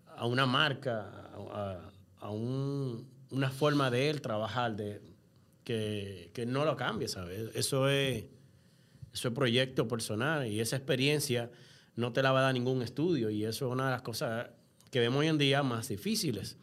[0.07, 1.09] a una marca,
[1.51, 5.01] a, a un- una forma de él trabajar de,
[5.63, 7.49] que, que no lo cambie, ¿sabes?
[7.55, 8.25] Eso es,
[9.13, 11.49] eso es proyecto personal y esa experiencia
[11.95, 14.49] no te la va a dar ningún estudio y eso es una de las cosas
[14.91, 16.57] que vemos hoy en día más difíciles.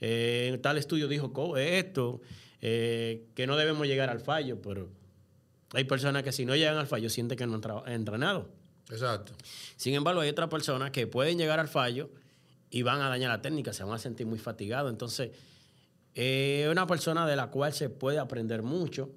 [0.00, 2.20] Eh, tal estudio dijo co- esto,
[2.60, 4.88] eh, que no debemos llegar al fallo, pero
[5.72, 8.48] hay personas que si no llegan al fallo sienten que no han entrenado.
[8.90, 9.32] Exacto.
[9.76, 12.10] Sin embargo, hay otras personas que pueden llegar al fallo
[12.70, 14.90] y van a dañar la técnica, se van a sentir muy fatigados.
[14.90, 15.30] Entonces,
[16.14, 19.10] eh, es una persona de la cual se puede aprender mucho.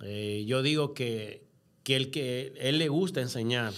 [0.00, 1.44] Eh, yo digo que,
[1.82, 3.72] que el que él le gusta enseñar,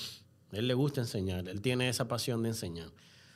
[0.52, 2.90] él le gusta enseñar, él tiene esa pasión de enseñar.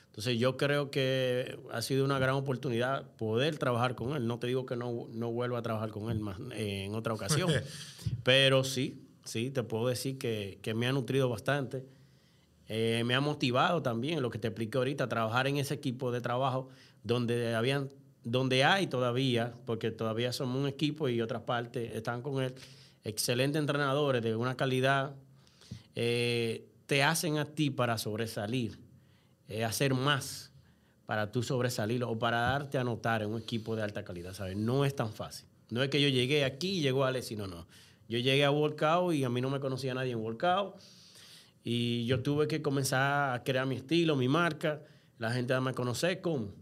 [0.09, 4.27] Entonces yo creo que ha sido una gran oportunidad poder trabajar con él.
[4.27, 7.13] No te digo que no, no vuelva a trabajar con él más eh, en otra
[7.13, 7.49] ocasión,
[8.23, 11.85] pero sí, sí, te puedo decir que, que me ha nutrido bastante.
[12.71, 16.21] Eh, me ha motivado también, lo que te expliqué ahorita, trabajar en ese equipo de
[16.21, 16.69] trabajo
[17.03, 17.89] donde habían,
[18.23, 22.53] donde hay todavía, porque todavía somos un equipo y otras partes están con él,
[23.03, 25.15] excelentes entrenadores de una calidad,
[25.95, 28.77] eh, te hacen a ti para sobresalir,
[29.49, 30.51] eh, hacer más
[31.05, 34.55] para tú sobresalir o para darte a notar en un equipo de alta calidad, ¿sabes?
[34.55, 35.47] No es tan fácil.
[35.71, 37.67] No es que yo llegué aquí y llegó Alex, sino no.
[38.07, 40.75] Yo llegué a Workout y a mí no me conocía nadie en Workout.
[41.63, 44.81] Y yo tuve que comenzar a crear mi estilo, mi marca.
[45.17, 46.53] La gente me conoce como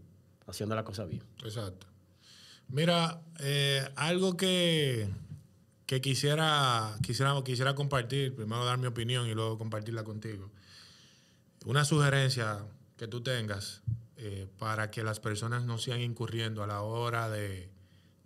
[0.46, 1.22] haciendo la cosa bien.
[1.44, 1.86] Exacto.
[2.68, 5.08] Mira, eh, algo que,
[5.84, 10.50] que quisiera, quisiera, quisiera compartir, primero dar mi opinión y luego compartirla contigo.
[11.64, 12.64] Una sugerencia
[12.98, 13.82] que tú tengas
[14.16, 17.70] eh, para que las personas no sigan incurriendo a la hora de,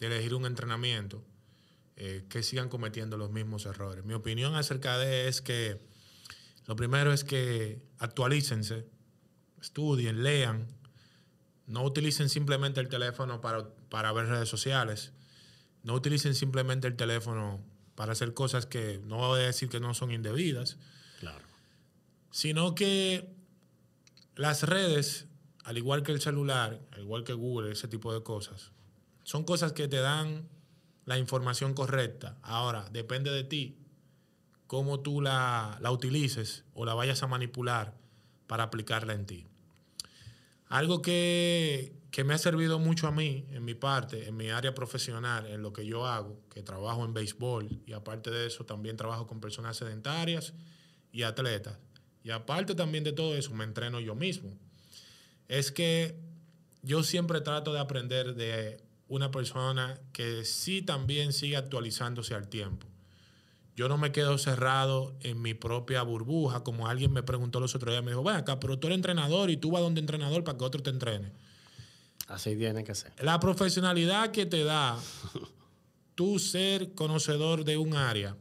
[0.01, 1.23] de elegir un entrenamiento,
[1.97, 4.05] eh, que sigan cometiendo los mismos errores.
[4.05, 5.79] Mi opinión acerca de es que
[6.67, 8.87] lo primero es que actualícense,
[9.61, 10.67] estudien, lean,
[11.67, 15.13] no utilicen simplemente el teléfono para, para ver redes sociales.
[15.83, 17.63] No utilicen simplemente el teléfono
[17.95, 20.79] para hacer cosas que no voy a decir que no son indebidas,
[21.21, 21.45] Claro.
[22.31, 23.29] sino que
[24.35, 25.27] las redes,
[25.65, 28.73] al igual que el celular, al igual que Google, ese tipo de cosas,
[29.25, 30.49] son cosas que te dan
[31.05, 32.39] la información correcta.
[32.43, 33.79] Ahora, depende de ti
[34.67, 37.95] cómo tú la, la utilices o la vayas a manipular
[38.47, 39.47] para aplicarla en ti.
[40.69, 44.75] Algo que, que me ha servido mucho a mí, en mi parte, en mi área
[44.75, 48.97] profesional, en lo que yo hago, que trabajo en béisbol y aparte de eso también
[48.97, 50.55] trabajo con personas sedentarias
[51.13, 51.79] y atletas.
[52.25, 54.51] Y aparte también de todo eso, me entreno yo mismo.
[55.49, 56.17] Es que
[56.83, 62.87] yo siempre trato de aprender de una persona que sí también sigue actualizándose al tiempo.
[63.75, 67.93] Yo no me quedo cerrado en mi propia burbuja, como alguien me preguntó los otros
[67.93, 70.59] días, me dijo, ven acá, pero tú eres entrenador y tú vas donde entrenador para
[70.59, 71.33] que otro te entrene.
[72.29, 73.13] Así tiene que ser.
[73.23, 74.99] La profesionalidad que te da
[76.15, 78.37] tú ser conocedor de un área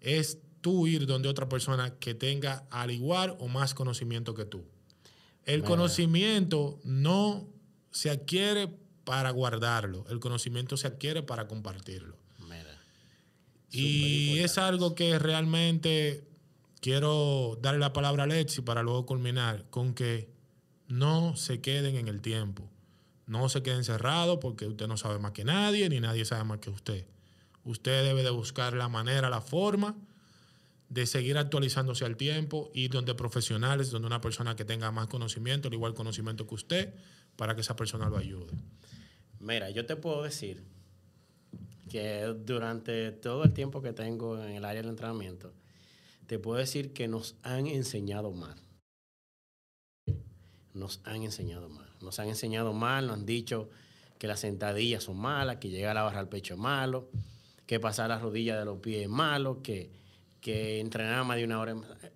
[0.00, 4.64] es tú ir donde otra persona que tenga al igual o más conocimiento que tú.
[5.44, 7.46] El conocimiento no
[7.90, 8.74] se adquiere
[9.04, 12.16] para guardarlo, el conocimiento se adquiere para compartirlo.
[12.48, 12.80] Mira.
[13.70, 16.26] Y es algo que realmente
[16.80, 20.30] quiero darle la palabra a Alexi para luego culminar con que
[20.88, 22.70] no se queden en el tiempo.
[23.26, 26.60] No se queden cerrados porque usted no sabe más que nadie, ni nadie sabe más
[26.60, 27.06] que usted.
[27.64, 29.94] Usted debe de buscar la manera, la forma
[30.94, 35.66] de seguir actualizándose al tiempo, ir donde profesionales, donde una persona que tenga más conocimiento,
[35.66, 36.94] al igual conocimiento que usted,
[37.34, 38.52] para que esa persona lo ayude.
[39.40, 40.62] Mira, yo te puedo decir
[41.90, 45.52] que durante todo el tiempo que tengo en el área del entrenamiento,
[46.28, 48.56] te puedo decir que nos han enseñado mal.
[50.74, 51.90] Nos han enseñado mal.
[52.02, 53.68] Nos han enseñado mal, nos han dicho
[54.16, 57.10] que las sentadillas son malas, que llegar a la barra al pecho es malo,
[57.66, 60.03] que pasar las rodillas de los pies es malo, que,
[60.44, 62.10] que entrenar más de una hora es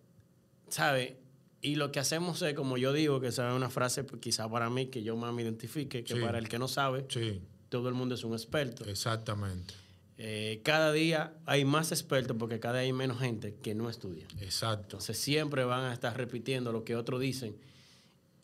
[0.69, 1.17] ¿Sabe?
[1.62, 4.69] Y lo que hacemos es, como yo digo, que es una frase pues, quizá para
[4.69, 6.21] mí que yo más me identifique, que Sí.
[6.21, 8.85] para el que no sabe, Sí, todo el mundo es un experto.
[8.85, 9.73] exactamente.
[10.19, 14.27] Eh, cada día hay más expertos porque cada día hay menos gente que no estudia.
[14.41, 14.83] Exacto.
[14.97, 17.57] Entonces siempre van a estar repitiendo lo que otros dicen.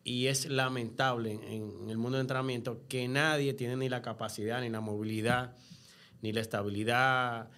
[0.02, 1.42] Y es lamentable en,
[1.82, 5.54] en el mundo del entrenamiento que nadie tiene ni la capacidad, ni la movilidad,
[6.22, 7.50] ni la estabilidad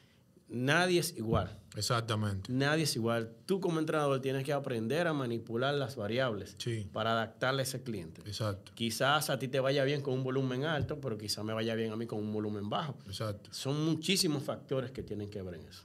[0.48, 1.58] nadie es igual.
[1.76, 2.50] Exactamente.
[2.52, 3.32] Nadie es igual.
[3.44, 6.88] Tú como entrenador tienes que aprender a manipular las variables Sí.
[6.92, 8.22] para adaptarle a ese cliente.
[8.22, 8.72] Exacto.
[8.74, 11.92] Quizás a ti te vaya bien con un volumen alto, pero quizás me vaya bien
[11.92, 12.96] a mí con un volumen bajo.
[13.06, 13.50] Exacto.
[13.52, 15.84] Son muchísimos factores que tienen que ver en eso.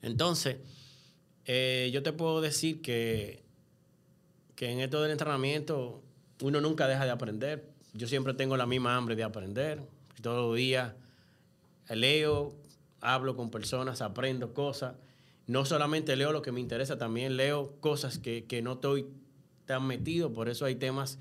[0.00, 0.56] Entonces,
[1.44, 3.42] eh, yo te puedo decir que,
[4.54, 6.02] que en esto del entrenamiento
[6.40, 7.68] uno nunca deja de aprender.
[7.94, 9.80] Yo siempre tengo la misma hambre de aprender.
[10.22, 10.94] Todos los días
[11.90, 12.54] leo,
[13.02, 14.94] hablo con personas, aprendo cosas.
[15.46, 19.06] No solamente leo lo que me interesa, también leo cosas que, que no estoy
[19.66, 20.32] tan metido.
[20.32, 21.18] Por eso hay temas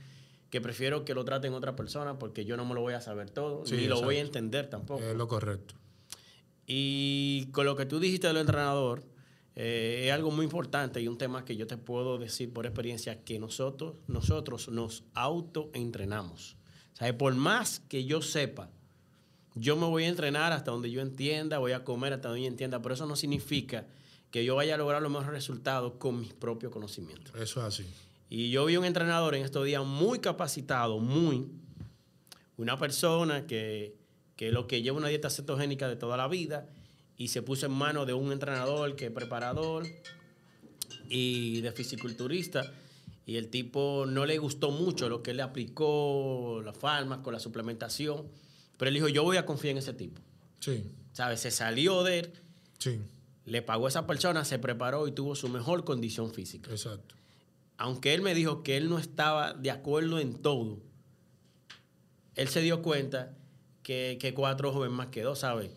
[0.49, 3.29] que prefiero que lo traten otra persona porque yo no me lo voy a saber
[3.29, 5.03] todo, Sí, ni lo voy a entender tampoco.
[5.03, 5.75] Es lo correcto.
[6.67, 9.03] Y con lo que tú dijiste del entrenador,
[9.55, 13.23] eh, es algo muy importante y un tema que yo te puedo decir por experiencia
[13.23, 16.57] que nosotros, nosotros nos autoentrenamos.
[16.93, 18.69] O sea, por más que yo sepa,
[19.55, 22.47] yo me voy a entrenar hasta donde yo entienda, voy a comer hasta donde yo
[22.47, 23.85] entienda, pero eso no significa
[24.31, 27.33] que yo vaya a lograr los mejores resultados con mis propios conocimientos.
[27.35, 27.85] Eso es así.
[28.29, 31.47] Y yo vi un entrenador en estos días muy capacitado, muy,
[32.55, 33.97] una persona que,
[34.37, 36.69] que lo que lleva una dieta cetogénica de toda la vida
[37.17, 39.85] y se puso en manos de un entrenador que es preparador
[41.09, 42.71] y de fisiculturista
[43.25, 48.27] y el tipo no le gustó mucho lo que le aplicó, las fármacos, la suplementación,
[48.81, 50.19] pero él dijo, yo voy a confiar en ese tipo.
[50.59, 50.89] Sí.
[51.13, 51.39] ¿Sabes?
[51.41, 52.33] Se salió de él,
[52.79, 52.99] Sí.
[53.45, 57.13] le pagó a esa persona, se preparó y tuvo su mejor condición física Exacto.
[57.77, 60.79] aunque él me dijo que él no estaba de acuerdo en todo,
[62.33, 63.37] él se dio cuenta
[63.83, 65.69] que, que cuatro ojos ven más que dos, ¿sabes?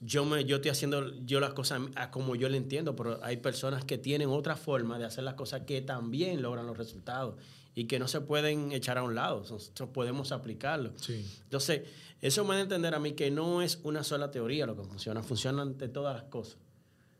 [0.00, 3.36] Yo, me, yo estoy haciendo yo las cosas a como yo le entiendo, pero hay
[3.36, 7.36] personas que tienen otra forma de hacer las cosas que también logran los resultados
[7.74, 10.92] y que no se pueden echar a un lado, nosotros podemos aplicarlo.
[10.96, 11.26] Sí.
[11.44, 11.82] Entonces,
[12.20, 14.84] eso me da a entender a mí que no es una sola teoría lo que
[14.84, 16.58] funciona, funcionan de todas las cosas.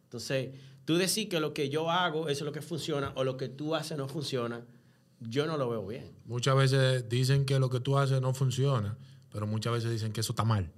[0.05, 0.51] Entonces,
[0.85, 3.75] tú decir que lo que yo hago es lo que funciona o lo que tú
[3.75, 4.65] haces no funciona,
[5.21, 6.13] yo no lo veo bien.
[6.27, 8.97] Muchas veces dicen que lo que tú haces no funciona,
[9.33, 10.71] pero muchas veces dicen que eso está mal.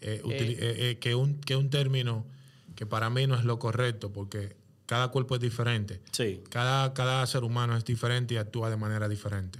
[0.00, 2.26] Eh, eh, eh, que, un, que un término
[2.74, 4.56] que para mí no es lo correcto, porque
[4.94, 6.00] cada cuerpo es diferente.
[6.12, 6.40] Sí.
[6.50, 9.58] Cada, cada ser humano es diferente y actúa de manera diferente.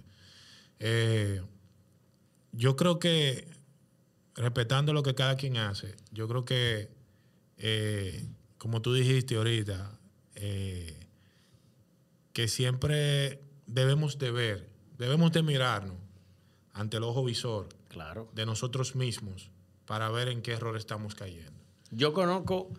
[0.79, 1.43] Eh,
[2.53, 3.49] yo creo que,
[4.37, 6.89] respetando lo que cada quien hace, yo creo que,
[7.59, 8.25] eh,
[8.59, 9.99] como tú dijiste ahorita,
[10.37, 11.05] eh,
[12.33, 15.97] que siempre debemos de ver, debemos de mirarnos
[16.75, 18.31] ante el ojo visor Claro.
[18.37, 19.51] de nosotros mismos
[19.85, 21.61] para ver en qué error estamos cayendo.
[21.91, 22.71] Yo conozco,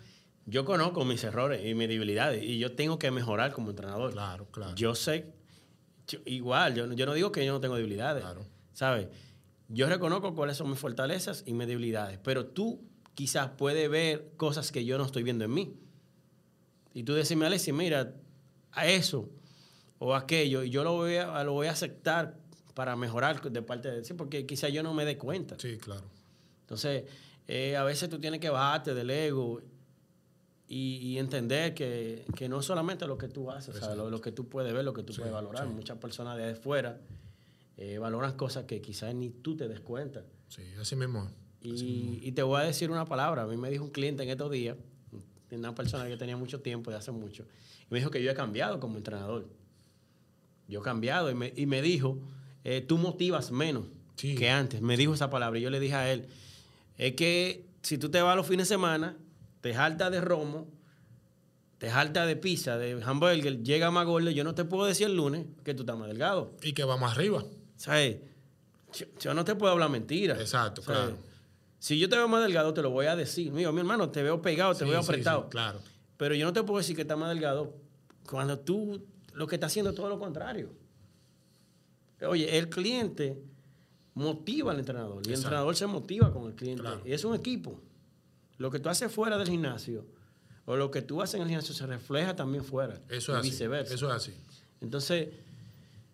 [0.46, 4.12] yo conozco mis errores y mis debilidades y yo tengo que mejorar como entrenador.
[4.12, 4.76] Claro, claro.
[4.76, 5.26] Yo sé,
[6.08, 8.46] yo- igual, yo, no- yo no digo que yo no tengo debilidades, Claro.
[8.74, 9.08] ¿sabes?
[9.68, 12.80] Yo reconozco cuáles son mis fortalezas y mis debilidades, pero tú
[13.16, 15.74] quizás puedes ver cosas que yo no estoy viendo en mí.
[16.94, 18.14] Y tú decirme, Alexis, mira,
[18.72, 19.30] a eso
[19.98, 22.38] o aquello, y yo lo voy a, lo voy a aceptar
[22.74, 25.56] para mejorar de parte de sí, porque quizás yo no me dé cuenta.
[25.58, 26.04] Sí, claro.
[26.62, 27.06] Entonces,
[27.48, 29.62] eh, a veces tú tienes que bajarte del ego
[30.68, 34.20] y, y entender que, que no solamente lo que tú haces, o sea, lo, lo
[34.22, 35.68] que tú puedes ver, lo que tú Sí, puedes valorar.
[35.68, 35.74] sí.
[35.74, 37.00] Muchas personas de afuera
[37.78, 40.24] eh, valoran cosas que quizás ni tú te des cuenta.
[40.48, 41.30] Sí, así mismo.
[41.62, 43.44] Y, y te voy a decir una palabra.
[43.44, 44.78] A mí me dijo un cliente en estos días,
[45.52, 47.44] una persona que tenía mucho tiempo, de hace mucho,
[47.84, 49.48] y me dijo que yo he cambiado como entrenador.
[50.68, 52.18] Yo he cambiado y me, y me dijo,
[52.64, 54.36] eh, tú motivas menos Sí.
[54.36, 54.82] que antes.
[54.82, 56.28] Me dijo esa palabra y yo le dije a él,
[56.98, 59.16] es que si tú te vas los fines de semana,
[59.66, 60.68] te jaltas de romo,
[61.80, 65.16] te jaltas de pizza, de hamburger, llega más gordo, yo no te puedo decir el
[65.18, 66.54] lunes que tú estás más delgado.
[66.62, 67.44] Y que va más arriba.
[67.76, 68.18] ¿Sabes?
[68.94, 70.36] Yo, yo no te puedo hablar mentira.
[70.40, 71.00] Exacto, ¿Sabes?
[71.02, 71.18] claro.
[71.80, 73.52] Si yo te veo más delgado, te lo voy a decir.
[73.52, 75.42] Mío, mi hermano, te veo pegado, te Sí, veo apretado.
[75.46, 75.80] sí, claro.
[76.18, 77.74] Pero yo no te puedo decir que estás más delgado
[78.30, 80.70] cuando tú lo que estás haciendo es todo lo contrario.
[82.22, 83.42] Oye, el cliente
[84.14, 85.48] motiva al entrenador y el Exacto.
[85.48, 86.82] entrenador se motiva con el cliente.
[86.84, 87.02] Claro.
[87.04, 87.82] Y es un equipo.
[88.58, 90.06] Lo que tú haces fuera del gimnasio
[90.66, 93.02] o lo que tú haces en el gimnasio se refleja también fuera.
[93.10, 93.50] Eso y es así.
[93.50, 93.94] viceversa.
[93.94, 94.34] Eso es así.
[94.82, 95.30] Entonces,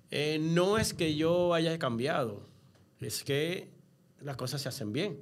[0.09, 2.45] eh, no es que yo haya cambiado,
[2.99, 3.71] es que
[4.19, 5.21] las cosas se hacen bien.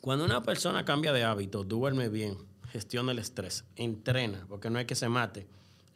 [0.00, 2.36] Cuando una persona cambia de hábito, duerme bien,
[2.70, 5.46] gestiona el estrés, entrena, porque no es que se mate,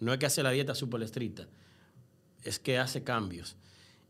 [0.00, 1.46] no es que hace la dieta súper estricta,
[2.42, 3.56] es que hace cambios,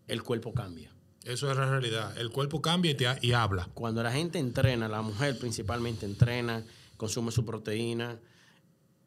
[0.07, 0.94] el cuerpo cambia.
[1.25, 2.17] Eso es la realidad.
[2.19, 3.69] El cuerpo cambia y, te ha- y habla.
[3.75, 6.65] Cuando la gente entrena, la mujer principalmente entrena,
[6.97, 8.19] consume su proteína,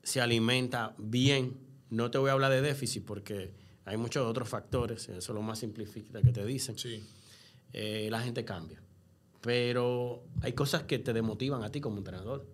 [0.03, 1.57] se alimenta bien.
[1.89, 3.53] No te voy a hablar de déficit porque
[3.85, 6.77] hay muchos otros factores, eso es lo más simplificado que te dicen.
[6.77, 7.03] Sí.
[7.73, 8.81] Eh, la gente cambia.
[9.41, 12.45] Pero hay cosas que te demotivan a ti como entrenador.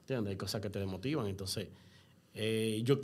[0.00, 0.30] ¿Entiendes?
[0.32, 1.26] Hay cosas que te desmotivan.
[1.26, 1.68] Entonces,
[2.34, 3.00] eh, yo,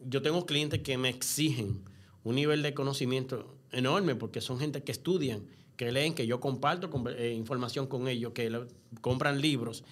[0.00, 1.84] yo tengo clientes que me exigen
[2.24, 5.42] un nivel de conocimiento enorme porque son gente que estudian,
[5.76, 8.66] que leen, que yo comparto eh, información con ellos, que
[9.00, 9.84] compran libros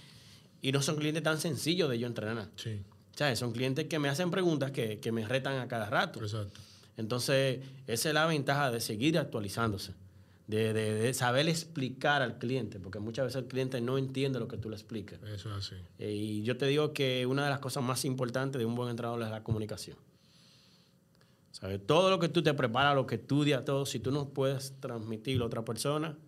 [0.60, 2.50] y no son clientes tan sencillos de yo entrenar.
[2.56, 2.80] Sí.
[3.14, 6.22] O sea, son clientes que me hacen preguntas que, que me retan a cada rato.
[6.22, 6.60] Exacto.
[6.96, 9.92] Entonces, esa es la ventaja de seguir actualizándose
[10.46, 14.68] de, saber explicar al cliente, porque muchas veces el cliente no entiende lo que tú
[14.68, 15.20] le explicas.
[15.22, 15.76] Eso es así.
[15.98, 18.90] Eh, y yo te digo que una de las cosas más importantes de un buen
[18.90, 19.96] entrenador es la comunicación.
[21.52, 21.80] ¿Sabes?
[21.86, 25.44] Todo lo que tú te preparas, lo que estudias, todo, si tú no puedes transmitirlo
[25.44, 26.18] a otra persona,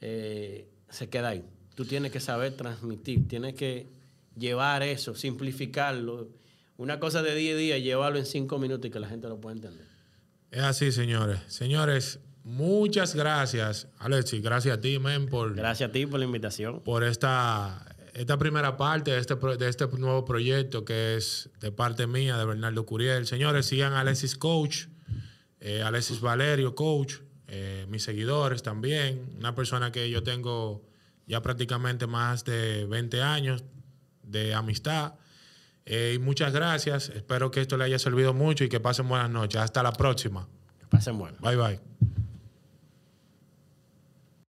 [0.00, 1.44] eh, se queda ahí.
[1.74, 3.88] Tú tienes que saber transmitir, tienes que
[4.36, 6.28] llevar eso, simplificarlo.
[6.76, 9.40] Una cosa de día a día, llevarlo en cinco minutos y que la gente lo
[9.40, 9.86] pueda entender.
[10.50, 11.40] Es así, señores.
[11.48, 14.40] Señores, Muchas gracias, Alexi.
[14.40, 15.54] Gracias a ti, men, por.
[15.54, 16.80] Gracias a ti por la invitación.
[16.80, 22.06] Por esta, esta primera parte de este, de este nuevo proyecto que es de parte
[22.06, 23.26] mía, de Bernardo Curiel.
[23.26, 24.86] Señores, sigan a Alexis Coach,
[25.60, 29.34] eh, Alexis Valerio Coach, eh, mis seguidores también.
[29.38, 30.82] Una persona que yo tengo
[31.26, 33.64] ya prácticamente más de 20 años
[34.22, 35.14] de amistad.
[35.84, 37.08] Eh, y muchas gracias.
[37.08, 39.60] Espero que esto le haya servido mucho y que pasen buenas noches.
[39.60, 40.48] Hasta la próxima.
[40.90, 41.40] pasen buenas.
[41.40, 42.11] Bye bye.